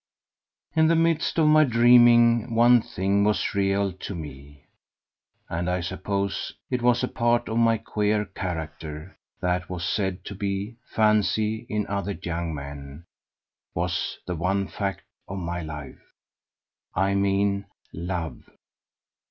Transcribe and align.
In 0.75 0.87
the 0.87 0.95
midst 0.95 1.37
of 1.37 1.45
my 1.47 1.63
dreaming 1.63 2.55
one 2.55 2.81
thing 2.81 3.23
was 3.23 3.53
real 3.53 3.93
to 3.93 4.15
me, 4.15 4.63
and 5.47 5.69
I 5.69 5.81
suppose 5.81 6.53
it 6.71 6.81
was 6.81 7.03
a 7.03 7.07
part 7.07 7.47
of 7.47 7.59
my 7.59 7.77
queer 7.77 8.25
character, 8.25 9.15
that 9.41 9.69
what 9.69 9.69
was 9.75 9.85
said 9.87 10.25
to 10.25 10.33
be 10.33 10.77
fancy 10.89 11.67
in 11.69 11.85
other 11.85 12.13
young 12.19 12.51
men 12.51 13.03
was 13.75 14.17
the 14.25 14.33
one 14.35 14.67
fact 14.67 15.03
of 15.27 15.37
my 15.37 15.61
life. 15.61 16.01
I 16.95 17.13
mean 17.13 17.67
love. 17.93 18.41